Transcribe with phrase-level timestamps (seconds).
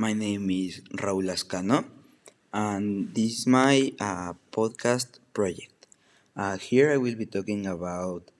[0.00, 1.84] My name is Raul Ascano,
[2.54, 5.88] and this is my uh, podcast project.
[6.34, 8.30] Uh, here I will be talking about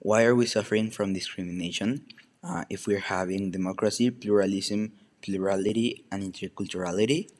[0.00, 2.02] why are we suffering from discrimination
[2.42, 4.90] uh, if we're having democracy, pluralism,
[5.22, 7.30] plurality, and interculturality.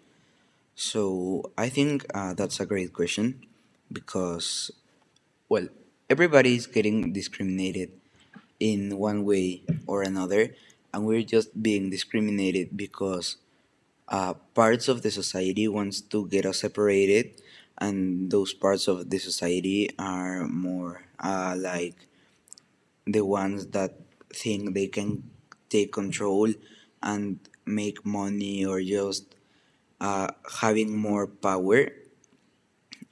[0.77, 3.43] So I think uh, that's a great question
[3.91, 4.71] because,
[5.49, 5.67] well,
[6.09, 7.91] everybody is getting discriminated
[8.61, 10.55] in one way or another,
[10.95, 13.39] and we're just being discriminated because
[14.09, 17.41] uh, parts of the society wants to get us separated
[17.79, 21.97] and those parts of the society are more uh, like
[23.07, 24.01] the ones that
[24.33, 25.31] think they can
[25.69, 26.53] take control
[27.03, 29.35] and make money or just
[30.01, 30.29] uh,
[30.61, 31.89] having more power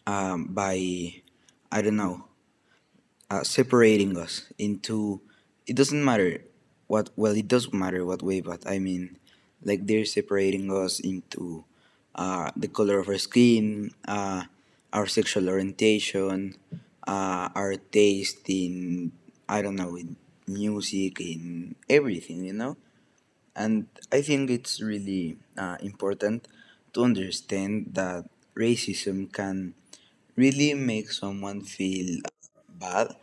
[0.07, 0.77] um, by
[1.71, 2.25] i don't know
[3.31, 5.21] uh, separating us into
[5.67, 6.45] it doesn't matter
[6.87, 9.17] what well it does matter what way but i mean
[9.65, 11.65] like they're separating us into
[12.15, 14.43] uh, the color of our skin uh,
[14.93, 16.55] our sexual orientation
[17.07, 19.13] uh, our taste in
[19.49, 20.17] i don't know in
[20.49, 22.77] music in everything you know?
[23.55, 26.49] And i think it's really uh, important
[26.93, 28.25] to understand that
[28.57, 29.75] racism can
[30.37, 32.21] really make someone feel
[32.69, 33.17] bad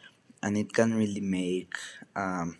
[0.43, 1.73] and it can really make
[2.15, 2.57] um,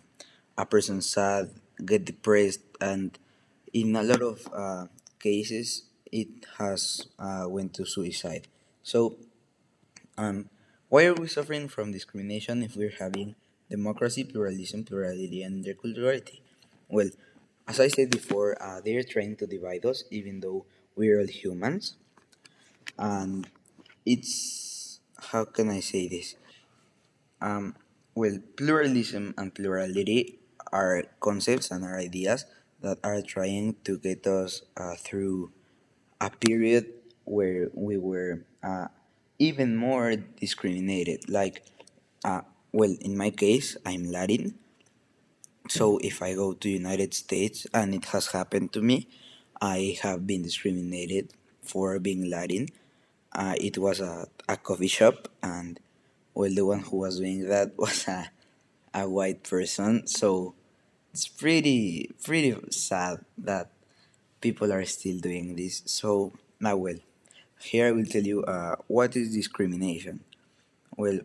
[0.58, 1.50] a person sad
[1.84, 3.18] get depressed and
[3.72, 4.86] in a lot of uh,
[5.18, 8.48] cases it has uh, went to suicide.
[8.82, 9.16] So
[10.18, 10.50] um,
[10.88, 13.36] why are we suffering from discrimination if we're having
[13.68, 16.40] democracy pluralism plurality and interculturality?
[16.88, 17.10] Well
[17.68, 21.96] as i said before uh, they're trying to divide us even though we're all humans.
[22.98, 23.46] And
[24.04, 26.34] it's how can i say this?
[27.40, 27.76] Um,
[28.14, 30.40] well, pluralism and plurality
[30.72, 32.44] are concepts and are ideas
[32.82, 35.52] that are trying to get us uh, through
[36.20, 36.86] a period
[37.24, 38.88] where we were uh,
[39.38, 41.28] even more discriminated.
[41.28, 41.62] Like,
[42.24, 42.42] uh,
[42.72, 44.54] well, in my case, I'm Latin,
[45.68, 49.08] so if I go to United States and it has happened to me,
[49.60, 52.68] I have been discriminated for being Latin.
[53.32, 55.78] Uh, it was a, a coffee shop and
[56.34, 58.30] well the one who was doing that was a,
[58.94, 60.54] a white person so
[61.12, 63.70] it's pretty pretty sad that
[64.40, 65.82] people are still doing this.
[65.86, 66.96] So now well
[67.60, 70.20] here i will tell you uh, what is discrimination?
[70.96, 71.20] Well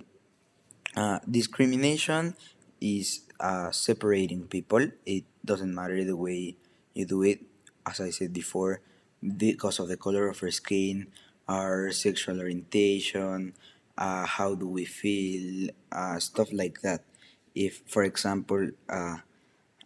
[0.95, 2.35] uh, discrimination
[2.81, 4.89] is uh, separating people.
[5.05, 6.55] It doesn't matter the way
[6.93, 7.41] you do it.
[7.85, 8.81] As i said before
[9.25, 11.07] because of the color of our skin
[11.47, 13.53] our sexual orientation
[13.97, 17.03] uh, how do we feel, uh, stuff like that.
[17.53, 19.17] If, for example, uh,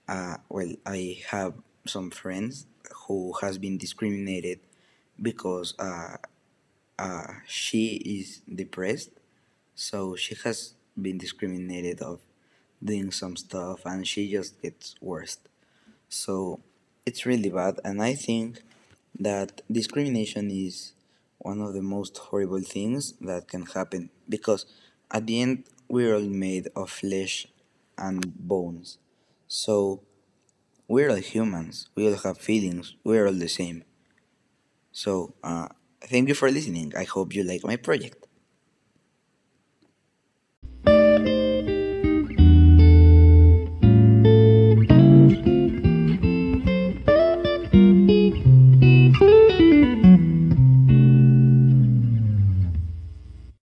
[0.09, 1.53] uh, well, I have
[1.85, 2.65] some friends
[3.05, 4.59] who has been discriminated
[5.21, 6.17] because uh,
[6.97, 9.11] uh, she is depressed,
[9.75, 12.21] so she has been discriminated of
[12.83, 15.37] doing some stuff, and she just gets worse.
[16.09, 16.59] So
[17.05, 18.63] it's really bad, and I think
[19.19, 20.93] that discrimination is
[21.37, 24.65] one of the most horrible things that can happen because
[25.11, 27.47] at the end we're all made of flesh
[27.97, 28.97] and bones.
[29.49, 30.03] So
[30.87, 31.89] we're all humans.
[31.95, 32.95] We all have feelings.
[33.03, 33.83] We're all the same.
[34.91, 35.67] So uh,
[36.01, 36.93] thank you for listening.
[36.95, 38.27] I hope you like my project.